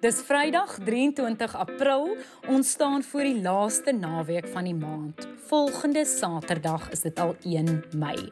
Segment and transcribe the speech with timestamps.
[0.00, 2.14] Dis Vrydag 23 April.
[2.48, 5.26] Ons staan voor die laaste naweek van die maand.
[5.50, 8.30] Volgende Saterdag is dit al 1 Mei.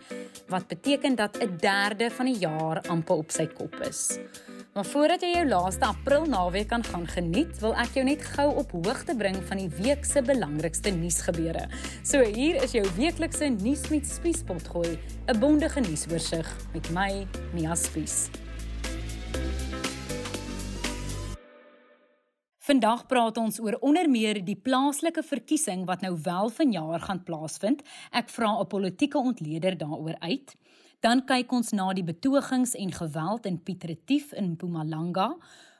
[0.48, 4.18] Wat beteken dat 'n derde van die jaar amper op sy kop is.
[4.72, 8.54] Maar voordat jy jou laaste April naweek kan gaan geniet, wil ek jou net gou
[8.54, 11.68] op hoogte bring van die week se belangrikste nuusgebeure.
[12.02, 17.74] So hier is jou weeklikse nuus met Spiespot gooi, 'n bondige nuusoorseig met my, Mia
[17.74, 18.30] Spies.
[22.68, 27.78] Vandag praat ons oor onder meer die plaaslike verkiesing wat nou wel vanjaar gaan plaasvind.
[28.12, 30.54] Ek vra 'n politieke ontleder daaroor uit.
[31.00, 35.36] Dan kyk ons na die betogings en geweld in Piet Retief in Mpumalanga,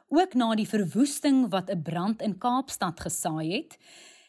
[0.08, 3.76] ook na die verwoesting wat 'n brand in Kaapstad gesaai het.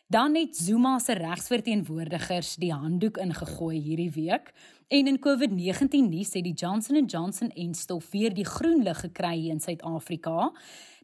[0.07, 4.53] Dan het Zuma se regsverteenwoordigers die handdoek ingegooi hierdie week
[4.89, 8.99] en in COVID-19 nuus het die Johnson & Johnson en stof weer die groen lig
[8.99, 10.49] gekry in Suid-Afrika.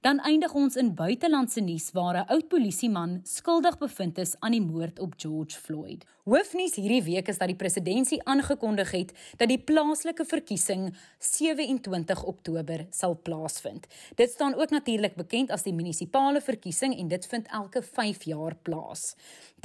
[0.02, 4.62] Dan eindig ons in buitelandse nuus waar 'n oud polisieman skuldig bevind is aan die
[4.62, 6.06] moord op George Floyd.
[6.24, 12.88] Hoofnuus hierdie week is dat die presidentsie aangekondig het dat die plaaslike verkiesing 27 Oktober
[12.90, 13.86] sal plaasvind.
[14.16, 18.56] Dit staan ook natuurlik bekend as die munisipale verkiesing en dit vind elke 5 jaar
[18.56, 19.16] plaas.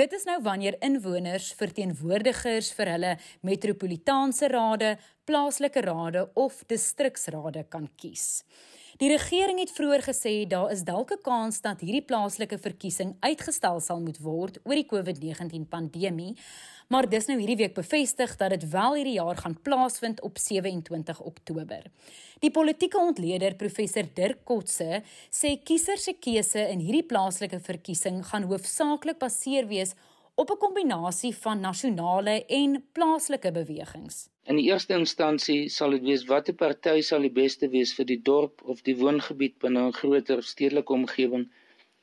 [0.01, 3.09] Dit is nou wanneer inwoners verteenwoordigers vir hulle
[3.45, 4.95] metropolitaanse rade,
[5.29, 8.41] plaaslike rade of distriksrade kan kies.
[9.01, 13.81] Die regering het vroeër gesê daar is dalk 'n kans dat hierdie plaaslike verkiesing uitgestel
[13.81, 16.37] sal moet word oor die COVID-19 pandemie,
[16.89, 21.21] maar dis nou hierdie week bevestig dat dit wel hierdie jaar gaan plaasvind op 27
[21.21, 21.83] Oktober.
[22.41, 28.43] Die politieke ontleder professor Dirk Kotse sê kiesers se keuse in hierdie plaaslike verkiesing gaan
[28.43, 30.10] hoofsaaklik baseer wees op
[30.49, 34.29] 'n kombinasie van nasionale en plaaslike bewegings.
[34.51, 38.21] In die eerste instansie sal dit wees watter party sal die beste wees vir die
[38.29, 41.45] dorp of die woongebied binne 'n groter stedelike omgewing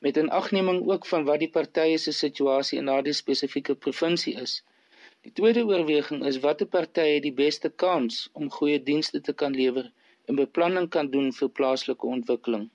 [0.06, 4.62] met 'n agneming ook van wat die partye se situasie in daardie spesifieke provinsie is.
[5.26, 9.52] Die tweede oorweging is watter party het die beste kans om goeie dienste te kan
[9.62, 9.92] lewer
[10.28, 12.70] en beplanning kan doen vir plaaslike ontwikkeling.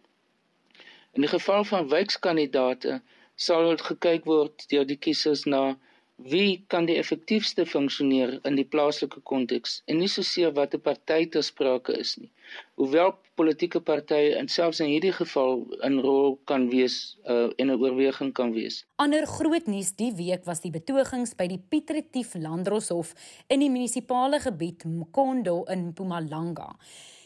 [1.14, 3.02] In die geval van wijkskandidate
[3.36, 5.76] sal gekyk word deur die kiesers na
[6.18, 11.42] wie kan die effektiefste funksioneer in die plaaslike konteks en nie soseer watter party te
[11.42, 12.30] sprake is nie.
[12.78, 17.80] Hoewel politieke partye en selfs in hierdie geval 'n rol kan wees uh, en 'n
[17.82, 18.86] oorweging kan wees.
[18.96, 23.16] Ander groot nuus die week was die betogings by die Piet Retief Landdroshof
[23.48, 26.76] in die munisipale gebied Mkondo in Mpumalanga.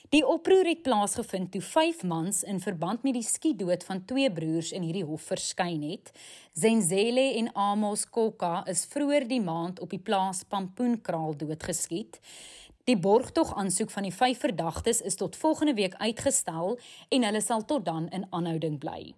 [0.07, 4.69] Die oproer het plaasgevind toe 5 mans in verband met die skietdood van twee broers
[4.71, 6.13] in hierdie hof verskyn het.
[6.55, 12.21] Zenzele en Amos Kokka is vroeër die maand op die plaas Pampoenkraal doodgeskiet.
[12.87, 16.77] Die borgtog aansoek van die vyf verdagtes is tot volgende week uitgestel
[17.11, 19.11] en hulle sal tot dan in aanhouding bly.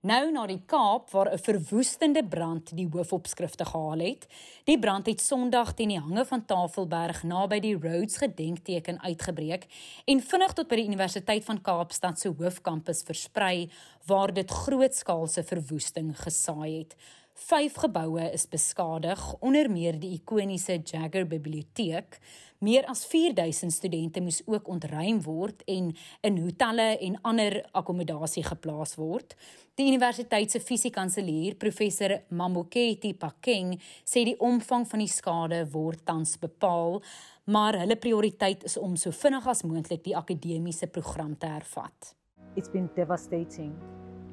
[0.00, 4.26] Nou na die Kaap waar 'n verwoestende brand die hoofopskrifte gehaal het.
[4.64, 9.66] Die brand het Sondag teen die hange van Tafelberg naby die Rhodes gedenkteken uitgebreek
[10.04, 13.70] en vinnig tot by die Universiteit van Kaapstad se hoofkampus versprei
[14.06, 16.96] waar dit grootskaalse verwoesting gesaai het.
[17.34, 22.18] Vyf geboue is beskadig, onder meer die ikoniese Jagger Biblioteek.
[22.60, 25.94] Meer as 4000 studente moes ook ontruim word en
[26.26, 29.32] in hotelle en ander akkommodasie geplaas word.
[29.80, 36.36] Die universiteit se fisiekanselier, professor Mamoketi Pakeng, sê die omvang van die skade word tans
[36.42, 37.00] bepaal,
[37.48, 42.12] maar hulle prioriteit is om so vinnig as moontlik die akademiese program te hervat.
[42.56, 43.72] It's been devastating.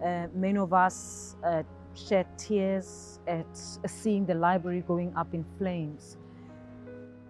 [0.02, 1.64] Uh, many of us uh,
[1.98, 3.46] shed tears at
[3.88, 6.18] seeing the library going up in flames.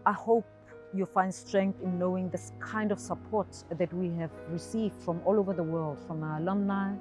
[0.05, 0.45] I hope
[0.93, 5.39] you find strength in knowing this kind of support that we have received from all
[5.39, 6.93] over the world, from our alumni,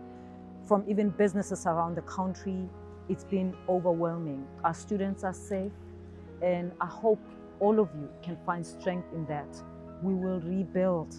[0.67, 2.69] from even businesses around the country.
[3.09, 4.47] It's been overwhelming.
[4.65, 5.73] Our students are safe,
[6.43, 7.23] and I hope
[7.61, 9.63] all of you can find strength in that.
[10.03, 11.15] We will rebuild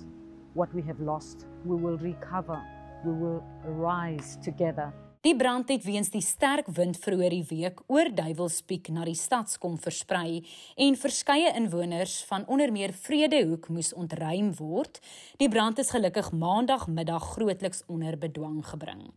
[0.54, 2.62] what we have lost, we will recover,
[3.06, 4.92] we will rise together.
[5.26, 9.80] Die brand het weens die sterk wind vroeër die week oor Duiwelspiek na die stadskom
[9.82, 10.44] versprei
[10.78, 15.02] en verskeie inwoners van onder meer Vredehoek moes ontruim word.
[15.42, 19.08] Die brand is gelukkig maandagmiddag grootliks onder bedwang gebring.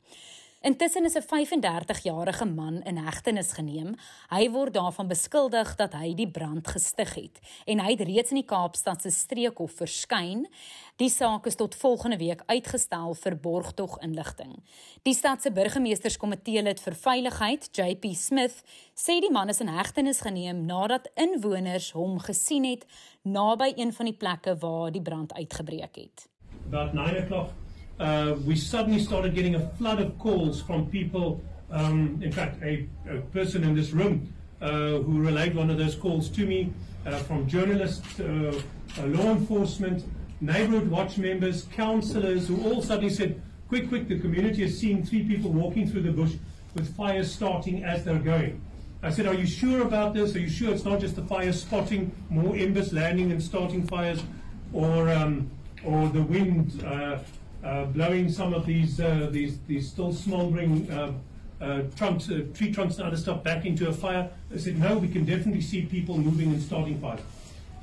[0.63, 3.95] Intussen is 'n 35-jarige man in hegtenis geneem.
[4.29, 8.37] Hy word daarvan beskuldig dat hy die brand gestig het en hy het reeds in
[8.37, 10.47] die Kaapstad se streekhof verskyn.
[10.97, 14.63] Die saak is tot volgende week uitgestel vir borgtog inligting.
[15.03, 18.63] Die stad se burgemeesterskomitee lid vir veiligheid, JP Smith,
[18.95, 22.85] sê die man is in hegtenis geneem nadat inwoners hom gesien het
[23.23, 26.29] naby een van die plekke waar die brand uitgebreek het.
[26.67, 27.70] About 9 o'clock
[28.01, 31.41] uh, we suddenly started getting a flood of calls from people.
[31.71, 35.95] Um, in fact, a, a, person in this room uh, who relayed one of those
[35.95, 36.73] calls to me
[37.07, 38.61] uh, from journalists, uh,
[38.99, 40.05] uh, law enforcement,
[40.41, 45.23] neighborhood watch members, councillors, who all suddenly said, quick, quick, the community is seeing three
[45.23, 46.33] people walking through the bush
[46.75, 48.61] with fires starting as they're going.
[49.03, 50.35] I said, Are you sure about this?
[50.35, 54.23] Are you sure it's not just the fire spotting, more embers landing and starting fires,
[54.73, 55.51] or, um,
[55.85, 57.19] or the wind uh,
[57.93, 61.13] blowing some of these, uh, these, these still smoldering uh,
[61.61, 64.31] uh, trunks, uh, tree trunks and other stuff back into a fire?
[64.53, 67.21] I said, No, we can definitely see people moving and starting fires.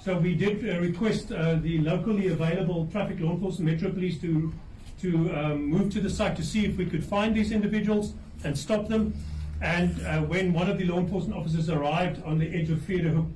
[0.03, 4.53] So we did request the locally available traffic law enforcement, Metro Police, to,
[5.01, 8.13] to um, move to the site to see if we could find these individuals
[8.43, 9.13] and stop them.
[9.61, 13.29] And uh, when one of the law enforcement officers arrived on the edge of Frederhoek,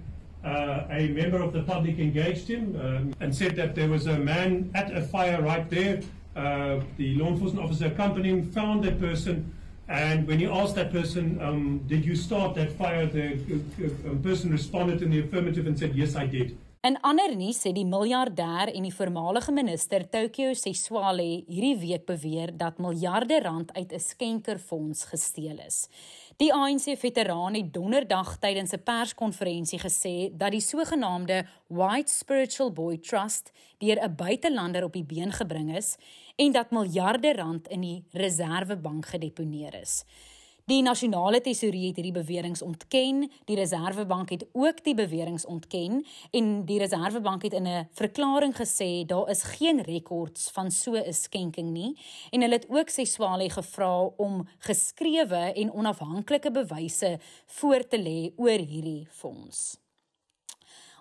[0.43, 4.17] uh, a member of the public engaged him um, and said that there was a
[4.17, 6.01] man at a fire right there.
[6.35, 9.53] Uh, the law enforcement officer accompanying found that person,
[9.89, 13.05] and when he asked that person, um, Did you start that fire?
[13.05, 16.57] the uh, uh, person responded in the affirmative and said, Yes, I did.
[16.81, 22.49] In ander nuus sê die miljardêr en die voormalige minister Tokyo Seswale hierdie week beweer
[22.57, 25.87] dat miljarde rand uit 'n skenkerfonds gesteel is.
[26.41, 33.51] Die ANC-veteraan het donderdag tydens 'n perskonferensie gesê dat die sogenaamde White Spiritual Boy Trust
[33.77, 35.97] deur 'n buitelander op die been gebring is
[36.35, 40.03] en dat miljarde rand in die reservebank gedeponeer is.
[40.71, 43.25] Die nasionale tesourier het hierdie beweringe ontken.
[43.49, 45.97] Die Reserwebank het ook die beweringe ontken
[46.31, 51.13] en die Reserwebank het in 'n verklaring gesê daar is geen rekords van so 'n
[51.13, 51.97] skenking nie
[52.31, 58.59] en hulle het ook Seswale gevra om geskrewe en onafhanklike bewyse voor te lê oor
[58.59, 59.80] hierdie fonds.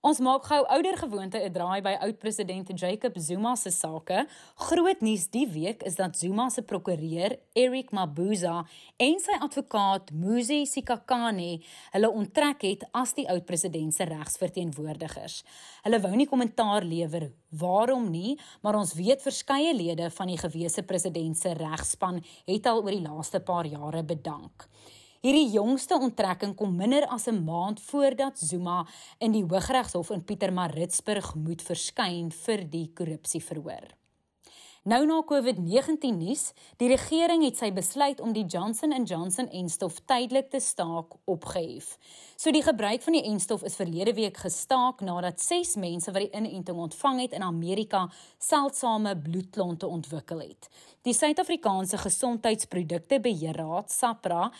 [0.00, 4.26] Ons maak gou ouer gewoonte 'n draai by oud-president Jacob Zuma se sake.
[4.54, 8.64] Groot nuus die week is dat Zuma se prokureur, Eric Mabuza,
[8.96, 11.60] en sy advokaat, Muzi Sikakane,
[11.92, 15.44] hulle onttrek het as die oud-president se regsverteenwoordigers.
[15.82, 20.82] Hulle wou nie kommentaar lewer waarom nie, maar ons weet verskeie lede van die gewese
[20.82, 24.66] president se regspan het al oor die laaste paar jare bedank.
[25.20, 28.86] Hierdie jongste onttrekking kom minder as 'n maand voordat Zuma
[29.18, 34.00] in die Hooggeregshof in Pietermaritzburg moet verskyn vir die korrupsieverhoor.
[34.82, 39.98] Nou na COVID-19 nuus, die regering het sy besluit om die Johnson & Johnson enstof
[40.08, 41.98] tydelik te staak opgehef.
[42.36, 46.32] So die gebruik van die enstof is verlede week gestaak nadat 6 mense wat die
[46.32, 48.06] inenting ontvang het in Amerika
[48.38, 50.70] seldsame bloedklonte ontwikkel het.
[51.00, 54.50] Die Suid-Afrikaanse Gesondheidsprodukte Beheerraad SAPRA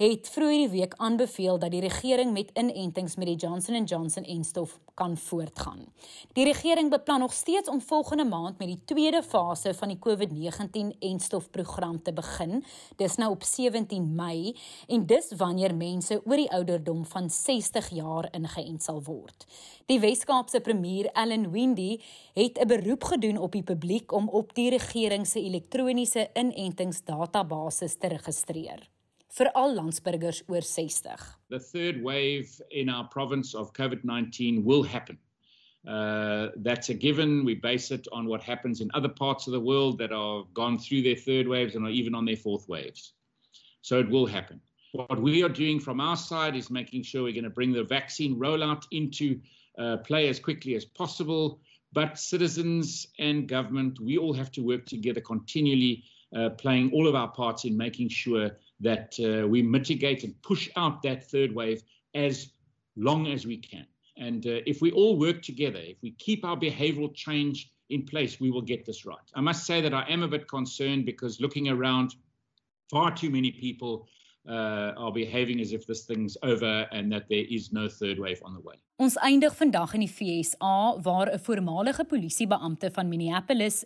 [0.00, 4.24] het vroeër die week aanbeveel dat die regering met inentings met die Johnson & Johnson
[4.24, 5.84] enstof kan voortgaan.
[6.32, 10.96] Die regering beplan nog steeds om volgende maand met die tweede fase van die COVID-19
[10.98, 12.64] enstofprogram te begin.
[12.96, 14.56] Dis nou op 17 Mei
[14.88, 19.44] en dis wanneer mense oor die ouderdom van 60 jaar ingeënt sal word.
[19.86, 22.00] Die Wes-Kaapse premier Allan Windey
[22.32, 28.08] het 'n beroep gedoen op die publiek om op die regering se elektroniese inentingsdatabase te
[28.14, 28.86] registreer
[29.38, 31.16] vir al landsburgers oor 60.
[31.50, 35.18] The third wave in our province of COVID-19 will happen.
[35.86, 37.44] Uh, that's a given.
[37.44, 40.78] We base it on what happens in other parts of the world that are gone
[40.78, 43.14] through their third waves and are even on their fourth waves.
[43.82, 44.60] So it will happen.
[44.92, 47.84] What we are doing from our side is making sure we're going to bring the
[47.84, 49.40] vaccine rollout into
[49.78, 51.60] uh, play as quickly as possible.
[51.92, 56.04] But citizens and government, we all have to work together continually,
[56.36, 60.70] uh, playing all of our parts in making sure that uh, we mitigate and push
[60.76, 61.82] out that third wave
[62.14, 62.52] as
[62.96, 63.86] long as we can.
[64.16, 68.38] And uh, if we all work together, if we keep our behavioral change in place,
[68.38, 69.18] we will get this right.
[69.34, 72.14] I must say that I am a bit concerned because looking around,
[72.90, 74.08] far too many people
[74.46, 78.40] uh, are behaving as if this thing's over and that there is no third wave
[78.42, 78.76] on the way.
[78.96, 83.84] Ons eindig vandag in die FSA waar 'n voormalige polisiebeampte van Minneapolis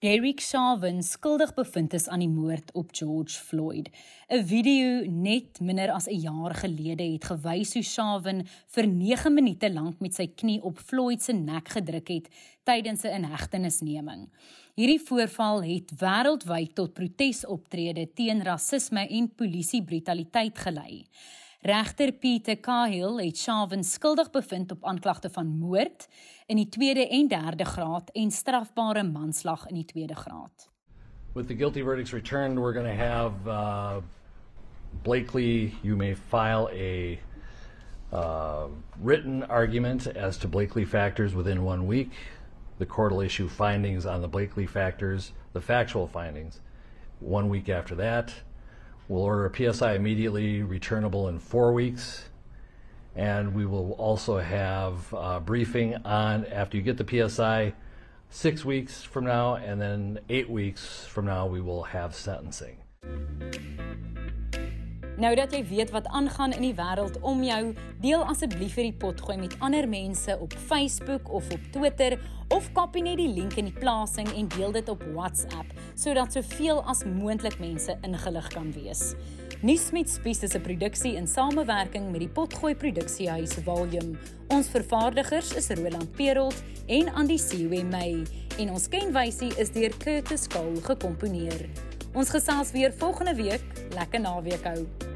[0.00, 3.90] Derek Chauvin skuldig bevind is aan die moord op George Floyd.
[4.32, 9.72] 'n Video net minder as 'n jaar gelede het gewys hoe Chauvin vir 9 minute
[9.72, 12.28] lank met sy knie op Floyd se nek gedruk het
[12.64, 14.28] tydens 'n inhegtenisneming.
[14.74, 21.04] Hierdie voorval het wêreldwyd tot protesoptrede teen rasisme en polisiebrutaliteit gelei.
[21.62, 26.08] Regter Pieter Cahill het Chauvin skuldig bevind op aanklagte van moord
[26.46, 30.70] in die tweede en derde graad en strafbare manslag in die tweede graad.
[31.34, 34.02] With the guilty verdicts returned, we're going to have uh
[35.02, 37.18] Blakely, you may file a
[38.12, 38.66] uh,
[39.00, 42.10] written argument as to Blakely factors within one week.
[42.80, 46.60] The court will issue findings on the Blakely factors, the factual findings.
[47.20, 48.32] One week after that,
[49.06, 52.24] we'll order a PSI immediately returnable in four weeks.
[53.14, 57.74] And we will also have a briefing on, after you get the PSI,
[58.30, 62.78] six weeks from now, and then eight weeks from now, we will have sentencing.
[65.20, 69.34] Nou dat jy weet wat aangaan in die wêreld om jou, deel asseblief hierdie potgooi
[69.36, 72.16] met ander mense op Facebook of op Twitter
[72.48, 76.80] of kopie net die link in die plasing en deel dit op WhatsApp sodat soveel
[76.88, 79.10] as moontlik mense ingelig kan wees.
[79.60, 84.16] Nuus met Spies is 'n produksie in samewerking met die Potgooi Produksiehuis Volume.
[84.48, 88.24] Ons vervaardigers is Roland Perolt en Andy Siwe May
[88.58, 91.68] en ons kenwysie is deur Curtis Cole gekomponeer.
[92.14, 93.62] Ons gesels weer volgende week.
[93.94, 95.09] Lekker naweek hou.